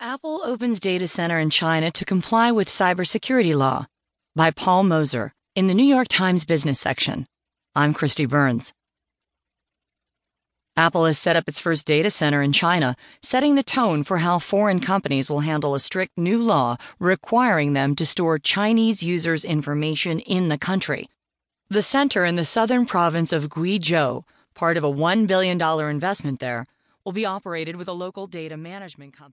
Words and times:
Apple 0.00 0.42
opens 0.44 0.78
data 0.78 1.08
center 1.08 1.38
in 1.38 1.48
China 1.48 1.90
to 1.90 2.04
comply 2.04 2.52
with 2.52 2.68
cybersecurity 2.68 3.56
law 3.56 3.86
by 4.34 4.50
Paul 4.50 4.84
Mozur 4.84 5.30
in 5.54 5.68
the 5.68 5.74
New 5.74 5.86
York 5.86 6.08
Times 6.08 6.44
business 6.44 6.78
section. 6.78 7.26
I'm 7.74 7.94
Kristi 7.94 8.28
Burns. 8.28 8.74
Apple 10.76 11.06
has 11.06 11.18
set 11.18 11.34
up 11.34 11.48
its 11.48 11.58
first 11.58 11.86
data 11.86 12.10
center 12.10 12.42
in 12.42 12.52
China, 12.52 12.94
setting 13.22 13.54
the 13.54 13.62
tone 13.62 14.04
for 14.04 14.18
how 14.18 14.38
foreign 14.38 14.80
companies 14.80 15.30
will 15.30 15.40
handle 15.40 15.74
a 15.74 15.80
strict 15.80 16.18
new 16.18 16.42
law 16.42 16.76
requiring 16.98 17.72
them 17.72 17.94
to 17.94 18.04
store 18.04 18.38
Chinese 18.38 19.02
users' 19.02 19.44
information 19.44 20.20
in 20.20 20.50
the 20.50 20.58
country. 20.58 21.08
The 21.70 21.80
center 21.80 22.26
in 22.26 22.36
the 22.36 22.44
southern 22.44 22.84
province 22.84 23.32
of 23.32 23.48
Guizhou, 23.48 24.24
part 24.54 24.76
of 24.76 24.84
a 24.84 24.92
$1 24.92 25.26
billion 25.26 25.58
investment 25.88 26.40
there, 26.40 26.66
will 27.02 27.12
be 27.12 27.24
operated 27.24 27.76
with 27.76 27.88
a 27.88 27.94
local 27.94 28.26
data 28.26 28.58
management 28.58 29.16
company. 29.16 29.32